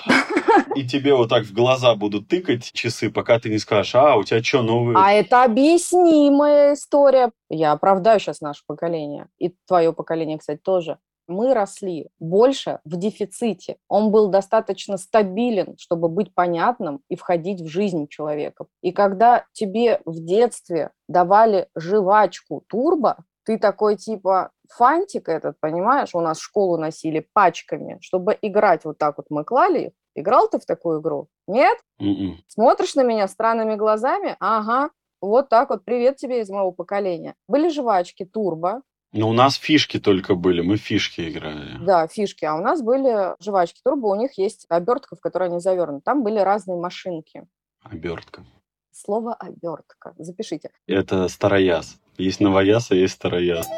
[0.74, 4.24] И тебе вот так в глаза будут тыкать часы, пока ты не скажешь, а, у
[4.24, 4.96] тебя что, новые?
[4.98, 7.30] А это объяснимая история.
[7.48, 9.28] Я оправдаю сейчас наше поколение.
[9.38, 13.76] И твое поколение, кстати, тоже мы росли больше в дефиците.
[13.88, 18.66] Он был достаточно стабилен, чтобы быть понятным и входить в жизнь человека.
[18.82, 26.20] И когда тебе в детстве давали жвачку турбо, ты такой типа фантик этот, понимаешь, у
[26.20, 29.92] нас школу носили пачками, чтобы играть вот так вот мы клали их.
[30.14, 31.28] Играл ты в такую игру?
[31.46, 31.78] Нет?
[31.98, 32.08] Mm-mm.
[32.08, 32.44] М-м.
[32.46, 34.37] Смотришь на меня странными глазами?
[34.38, 34.90] Ага,
[35.22, 37.37] вот так вот, привет тебе из моего поколения.
[37.48, 38.82] Были жвачки, турбо.
[39.12, 41.82] Но у нас фишки только были, мы фишки играли.
[41.82, 45.61] Да, фишки, а у нас были жвачки, турбо, у них есть обертка, в которой они
[45.61, 46.02] завернуты.
[46.04, 47.46] Там были разные машинки.
[47.82, 48.44] Обертка.
[49.04, 50.12] Слово обертка.
[50.18, 50.70] Запишите.
[50.88, 51.98] Это старояз.
[52.16, 53.68] Есть новояз, а есть старояз.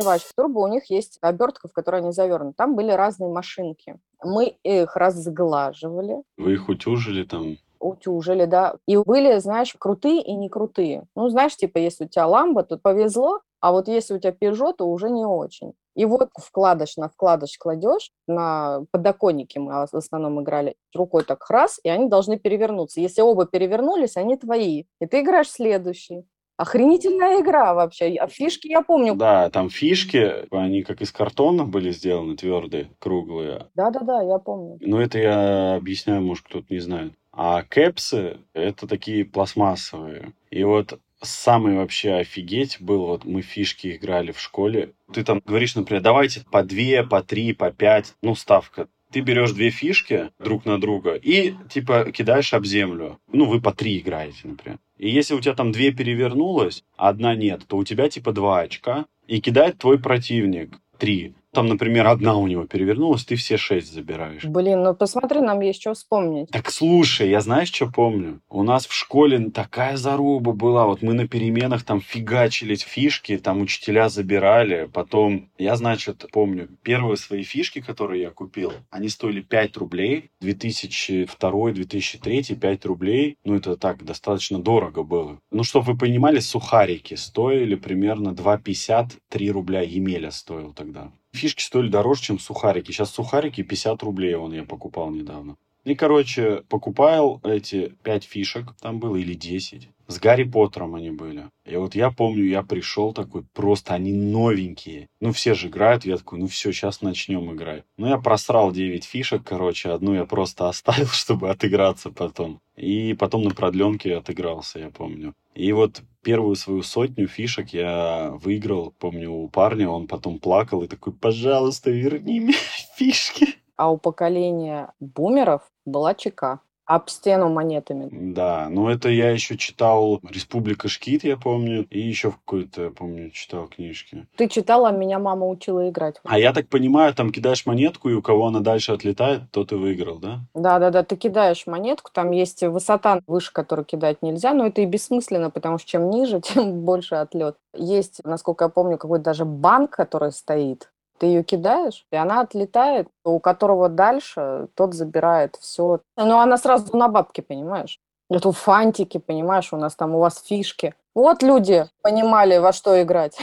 [0.00, 2.54] Жвачки турбо, у них есть обертка, в которой они завернуты.
[2.56, 3.98] Там были разные машинки.
[4.24, 6.22] Мы их разглаживали.
[6.38, 7.58] Вы их утюжили там?
[7.78, 8.76] утюжили, да.
[8.86, 11.04] И были, знаешь, крутые и не крутые.
[11.16, 14.74] Ну, знаешь, типа, если у тебя ламба, то повезло, а вот если у тебя Peugeot,
[14.74, 15.72] то уже не очень.
[15.94, 21.78] И вот вкладыш на вкладыш кладешь, на подоконнике мы в основном играли, рукой так раз,
[21.82, 23.00] и они должны перевернуться.
[23.00, 24.84] Если оба перевернулись, они твои.
[25.00, 26.24] И ты играешь следующий.
[26.56, 28.14] Охренительная игра вообще.
[28.20, 29.14] А фишки я помню.
[29.14, 33.66] Да, там фишки, они как из картона были сделаны, твердые, круглые.
[33.74, 34.78] Да-да-да, я помню.
[34.80, 37.14] Но это я объясняю, может, кто-то не знает.
[37.32, 40.34] А кэпсы– это такие пластмассовые.
[40.50, 44.92] И вот самый вообще офигеть был, вот мы фишки играли в школе.
[45.12, 49.52] Ты там говоришь, например, давайте по две, по три, по пять, ну, ставка ты берешь
[49.52, 53.20] две фишки друг на друга и, типа, кидаешь об землю.
[53.30, 54.78] Ну, вы по три играете, например.
[54.96, 58.60] И если у тебя там две перевернулось, а одна нет, то у тебя, типа, два
[58.60, 59.04] очка.
[59.26, 64.44] И кидает твой противник три там, например, одна у него перевернулась, ты все шесть забираешь.
[64.44, 66.50] Блин, ну посмотри, нам есть что вспомнить.
[66.50, 68.40] Так слушай, я знаешь, что помню?
[68.48, 70.86] У нас в школе такая заруба была.
[70.86, 74.88] Вот мы на переменах там фигачили фишки, там учителя забирали.
[74.92, 80.30] Потом, я, значит, помню, первые свои фишки, которые я купил, они стоили 5 рублей.
[80.40, 83.36] 2002, 2003, 5 рублей.
[83.44, 85.38] Ну, это так, достаточно дорого было.
[85.50, 91.12] Ну, чтобы вы понимали, сухарики стоили примерно 2,50, 3 рубля Емеля стоил тогда.
[91.32, 92.92] Фишки стоили дороже, чем сухарики.
[92.92, 95.56] Сейчас сухарики 50 рублей, он я покупал недавно.
[95.84, 99.88] И, короче, покупал эти 5 фишек, там было или 10.
[100.12, 101.48] С Гарри Поттером они были.
[101.64, 105.08] И вот я помню, я пришел такой, просто они новенькие.
[105.20, 107.84] Ну, все же играют, я такой, ну все, сейчас начнем играть.
[107.96, 112.60] Ну, я просрал 9 фишек, короче, одну я просто оставил, чтобы отыграться потом.
[112.76, 115.32] И потом на продленке отыгрался, я помню.
[115.54, 120.88] И вот первую свою сотню фишек я выиграл, помню, у парня, он потом плакал и
[120.88, 122.54] такой, пожалуйста, верни мне
[122.96, 123.46] фишки.
[123.76, 126.60] А у поколения бумеров была ЧК.
[126.84, 128.08] Об стену монетами.
[128.10, 133.30] Да, но это я еще читал «Республика Шкит», я помню, и еще в какой-то, помню,
[133.30, 134.26] читал книжки.
[134.36, 136.16] Ты читала, меня мама учила играть.
[136.24, 139.76] А я так понимаю, там кидаешь монетку, и у кого она дальше отлетает, тот и
[139.76, 140.40] выиграл, да?
[140.54, 145.50] Да-да-да, ты кидаешь монетку, там есть высота, выше которой кидать нельзя, но это и бессмысленно,
[145.50, 147.56] потому что чем ниже, тем больше отлет.
[147.74, 150.91] Есть, насколько я помню, какой-то даже банк, который стоит,
[151.22, 156.00] ты ее кидаешь, и она отлетает, у которого дальше, тот забирает все.
[156.16, 158.00] Ну, она сразу на бабки, понимаешь?
[158.28, 160.94] Это фантики, понимаешь, у нас там у вас фишки.
[161.14, 163.38] Вот люди понимали, во что играть.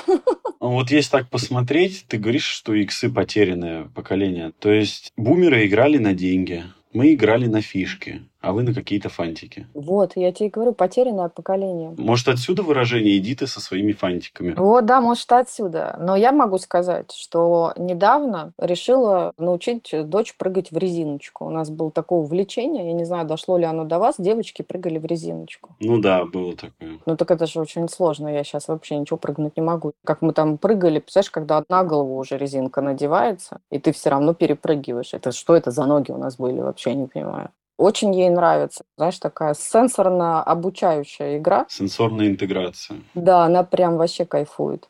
[0.62, 4.52] Ну, вот если так посмотреть, ты говоришь, что иксы потерянное поколение.
[4.60, 8.24] То есть бумеры играли на деньги, мы играли на фишки.
[8.42, 9.68] А вы на какие-то фантики.
[9.74, 11.94] Вот, я тебе говорю, потерянное поколение.
[11.98, 14.54] Может, отсюда выражение «иди ты со своими фантиками».
[14.56, 15.98] Вот, да, может, отсюда.
[16.00, 21.46] Но я могу сказать, что недавно решила научить дочь прыгать в резиночку.
[21.46, 25.00] У нас было такое увлечение, я не знаю, дошло ли оно до вас, девочки прыгали
[25.00, 25.76] в резиночку.
[25.80, 27.00] Ну да, было такое.
[27.06, 29.94] Ну так это же очень сложно, я сейчас вообще ничего прыгнуть не могу.
[30.06, 34.34] Как мы там прыгали, представляешь, когда на голову уже резинка надевается, и ты все равно
[34.34, 35.14] перепрыгиваешь.
[35.14, 37.50] Это что это за ноги у нас были, вообще не понимаю.
[37.80, 38.84] Очень ей нравится.
[38.98, 41.66] Знаешь, такая сенсорно-обучающая игра.
[41.70, 43.00] Сенсорная интеграция.
[43.16, 44.90] Да, она прям вообще кайфует.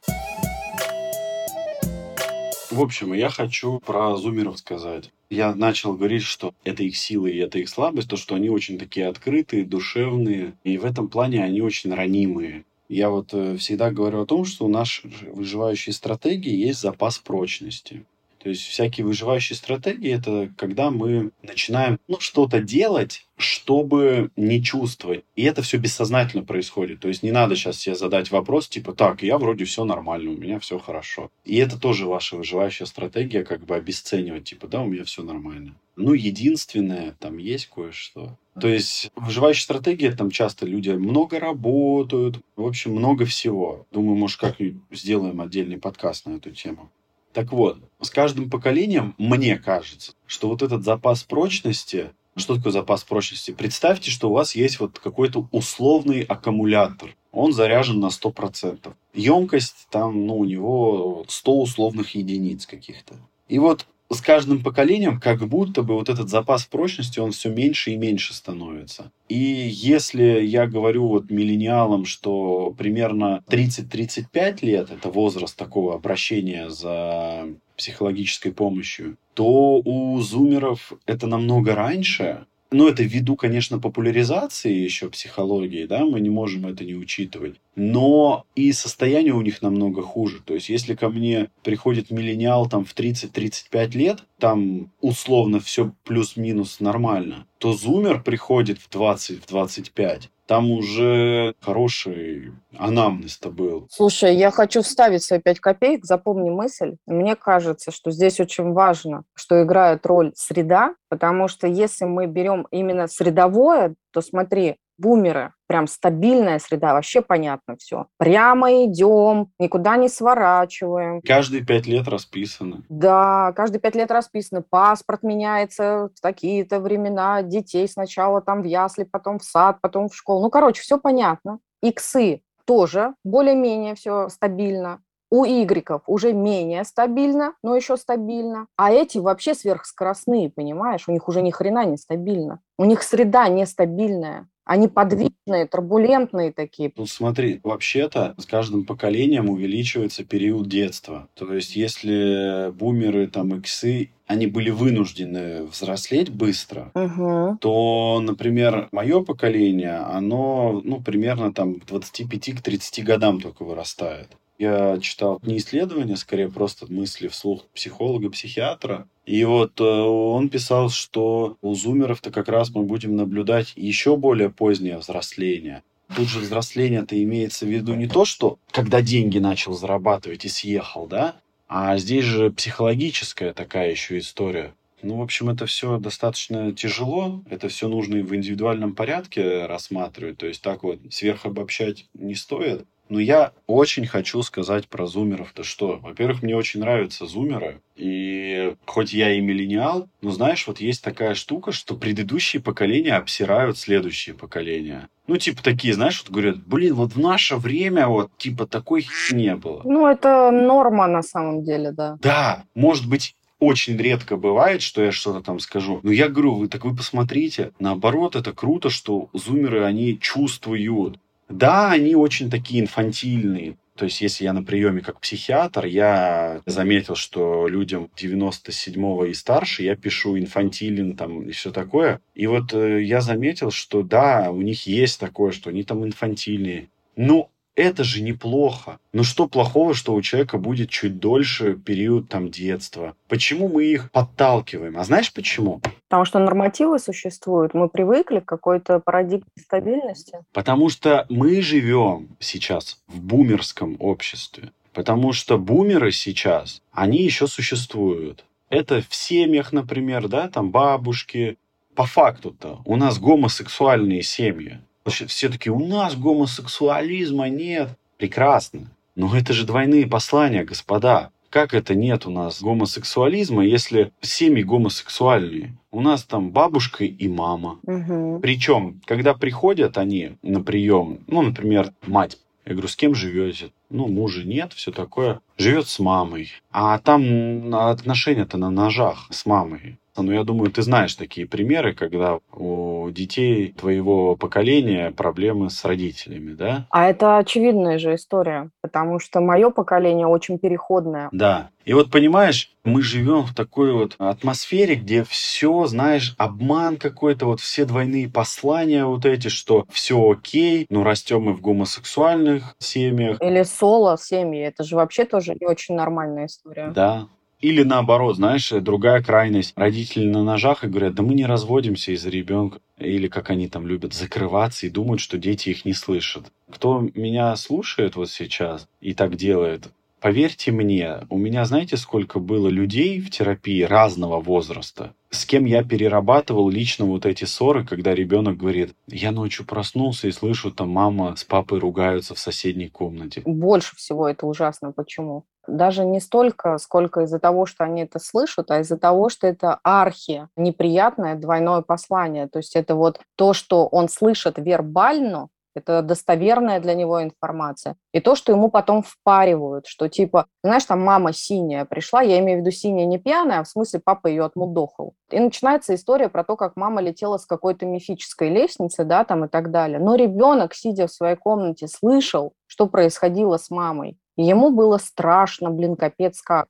[2.72, 5.12] В общем, я хочу про зумеров сказать.
[5.30, 8.80] Я начал говорить, что это их сила и это их слабость, то, что они очень
[8.80, 12.66] такие открытые, душевные, и в этом плане они очень ранимые.
[12.88, 18.04] Я вот э, всегда говорю о том, что у нашей выживающей стратегии есть запас прочности.
[18.40, 25.24] То есть всякие выживающие стратегии это когда мы начинаем ну, что-то делать, чтобы не чувствовать.
[25.36, 27.02] И это все бессознательно происходит.
[27.02, 30.38] То есть не надо сейчас себе задать вопрос, типа, так, я вроде все нормально, у
[30.38, 31.30] меня все хорошо.
[31.46, 35.76] И это тоже ваша выживающая стратегия, как бы обесценивать, типа, да, у меня все нормально.
[35.96, 38.38] Ну, единственное, там есть кое-что.
[38.60, 43.86] То есть выживающая стратегия, там часто люди много работают, в общем, много всего.
[43.92, 46.90] Думаю, может, как-нибудь сделаем отдельный подкаст на эту тему.
[47.34, 53.04] Так вот, с каждым поколением, мне кажется, что вот этот запас прочности, что такое запас
[53.04, 53.52] прочности?
[53.52, 57.16] Представьте, что у вас есть вот какой-то условный аккумулятор.
[57.32, 58.94] Он заряжен на 100%.
[59.14, 63.16] Емкость там, ну, у него 100 условных единиц каких-то.
[63.48, 67.92] И вот с каждым поколением как будто бы вот этот запас прочности, он все меньше
[67.92, 69.12] и меньше становится.
[69.28, 77.48] И если я говорю вот миллениалам, что примерно 30-35 лет это возраст такого обращения за
[77.78, 85.86] психологической помощью, то у зумеров это намного раньше, ну, это ввиду, конечно, популяризации еще психологии,
[85.86, 87.56] да, мы не можем это не учитывать.
[87.82, 90.42] Но и состояние у них намного хуже.
[90.44, 96.82] То есть, если ко мне приходит миллениал там в 30-35 лет, там условно все плюс-минус
[96.82, 103.88] нормально, то зумер приходит в 20-25, там уже хороший анамнез-то был.
[103.90, 106.98] Слушай, я хочу вставить свои пять копеек, запомни мысль.
[107.06, 112.68] Мне кажется, что здесь очень важно, что играет роль среда, потому что если мы берем
[112.72, 118.08] именно средовое, то смотри, бумеры, прям стабильная среда, вообще понятно все.
[118.18, 121.22] Прямо идем, никуда не сворачиваем.
[121.22, 122.84] Каждые пять лет расписано.
[122.90, 124.62] Да, каждые пять лет расписано.
[124.62, 130.16] Паспорт меняется в такие-то времена, детей сначала там в ясли, потом в сад, потом в
[130.16, 130.42] школу.
[130.42, 131.60] Ну, короче, все понятно.
[131.82, 135.02] Иксы тоже более-менее все стабильно.
[135.32, 138.66] У игреков уже менее стабильно, но еще стабильно.
[138.78, 141.08] А эти вообще сверхскоростные, понимаешь?
[141.08, 142.62] У них уже ни хрена не стабильно.
[142.80, 144.48] У них среда нестабильная.
[144.70, 146.94] Они подвижные, турбулентные такие.
[146.96, 151.28] Ну смотри, вообще-то с каждым поколением увеличивается период детства.
[151.34, 157.58] То есть если бумеры, там, иксы, они были вынуждены взрослеть быстро, угу.
[157.60, 164.38] то, например, мое поколение, оно, ну, примерно там к 25 к 30 годам только вырастает.
[164.60, 169.08] Я читал не исследования, скорее просто мысли вслух психолога-психиатра.
[169.26, 174.50] И вот э, он писал, что у зумеров-то как раз мы будем наблюдать еще более
[174.50, 175.82] позднее взросление.
[176.14, 181.08] Тут же взросление-то имеется в виду не то, что когда деньги начал зарабатывать и съехал,
[181.08, 181.36] да,
[181.70, 184.74] а здесь же психологическая такая еще история.
[185.02, 187.42] Ну, в общем, это все достаточно тяжело.
[187.50, 190.38] Это все нужно в индивидуальном порядке рассматривать.
[190.38, 192.86] То есть так вот сверхобобщать не стоит.
[193.10, 196.00] Но я очень хочу сказать про зумеров-то что.
[196.02, 197.82] Во-первых, мне очень нравятся зумеры.
[197.96, 203.78] И хоть я и миллениал, но знаешь, вот есть такая штука, что предыдущие поколения обсирают
[203.78, 205.10] следующие поколения.
[205.28, 209.56] Ну, типа такие, знаешь, вот говорят, блин, вот в наше время вот типа такой не
[209.56, 209.82] было.
[209.84, 212.18] Ну, это норма на самом деле, да.
[212.22, 216.00] Да, может быть, очень редко бывает, что я что-то там скажу.
[216.04, 221.20] Но я говорю, вы так вы посмотрите, наоборот, это круто, что зумеры, они чувствуют.
[221.50, 223.78] Да, они очень такие инфантильные.
[223.96, 229.84] То есть, если я на приеме как психиатр, я заметил, что людям 97-го и старше
[229.84, 232.22] я пишу инфантилен там и все такое.
[232.34, 236.88] И вот э, я заметил, что да, у них есть такое, что они там инфантильные.
[237.18, 239.00] Но это же неплохо.
[239.14, 243.16] Но что плохого, что у человека будет чуть дольше период там детства?
[243.28, 244.98] Почему мы их подталкиваем?
[244.98, 245.82] А знаешь почему?
[246.08, 247.74] Потому что нормативы существуют.
[247.74, 250.40] Мы привыкли к какой-то парадигме стабильности.
[250.54, 254.72] Потому что мы живем сейчас в бумерском обществе.
[254.94, 258.44] Потому что бумеры сейчас, они еще существуют.
[258.70, 261.58] Это в семьях, например, да, там бабушки,
[261.96, 264.80] по факту-то у нас гомосексуальные семьи.
[265.06, 267.90] Все таки у нас гомосексуализма нет.
[268.18, 268.92] Прекрасно.
[269.16, 271.32] Но это же двойные послания, господа.
[271.50, 275.76] Как это нет у нас гомосексуализма, если семьи гомосексуальные?
[275.92, 277.80] У нас там бабушка и мама.
[277.84, 278.40] Угу.
[278.42, 283.72] Причем, когда приходят они на прием, ну, например, мать, я говорю, с кем живете?
[283.90, 285.42] Ну, мужа нет, все такое.
[285.58, 286.52] Живет с мамой.
[286.72, 289.98] А там отношения-то на ножах с мамой.
[290.24, 296.54] Ну, я думаю, ты знаешь такие примеры, когда у детей твоего поколения проблемы с родителями,
[296.54, 296.86] да?
[296.90, 301.30] А это очевидная же история, потому что мое поколение очень переходное.
[301.32, 301.70] Да.
[301.86, 307.62] И вот понимаешь, мы живем в такой вот атмосфере, где все, знаешь, обман какой-то, вот
[307.62, 313.42] все двойные послания вот эти, что все окей, но растем мы в гомосексуальных семьях.
[313.42, 316.92] Или соло семьи, это же вообще тоже не очень нормальная история.
[316.94, 317.28] Да,
[317.60, 319.74] или наоборот, знаешь, другая крайность.
[319.76, 322.80] Родители на ножах и говорят, да мы не разводимся из-за ребенка.
[322.98, 326.52] Или как они там любят закрываться и думают, что дети их не слышат.
[326.72, 329.90] Кто меня слушает вот сейчас и так делает,
[330.22, 335.84] Поверьте мне, у меня знаете, сколько было людей в терапии разного возраста, с кем я
[335.84, 341.36] перерабатывал лично вот эти ссоры, когда ребенок говорит, я ночью проснулся и слышу, там мама
[341.36, 343.44] с папой ругаются в соседней комнате.
[343.46, 344.92] Больше всего это ужасно.
[344.92, 345.46] Почему?
[345.68, 349.80] Даже не столько, сколько из-за того, что они это слышат, а из-за того, что это
[349.84, 352.48] архи неприятное двойное послание.
[352.48, 355.50] То есть это вот то, что он слышит вербально,
[355.80, 357.96] это достоверная для него информация.
[358.14, 362.60] И то, что ему потом впаривают, что типа, знаешь, там мама синяя пришла, я имею
[362.60, 365.14] в виду синяя не пьяная, а в смысле папа ее отмудохал.
[365.32, 369.48] И начинается история про то, как мама летела с какой-то мифической лестницы, да, там и
[369.48, 370.00] так далее.
[370.00, 374.18] Но ребенок, сидя в своей комнате, слышал, что происходило с мамой.
[374.38, 376.68] И ему было страшно, блин, капец как.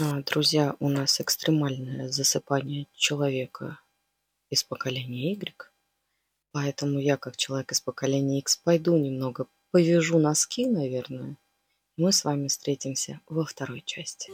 [0.00, 3.78] А, друзья, у нас экстремальное засыпание человека
[4.50, 5.73] из поколения Y.
[6.54, 11.36] Поэтому я, как человек из поколения X, пойду немного повяжу носки, наверное.
[11.96, 14.30] Мы с вами встретимся во второй части.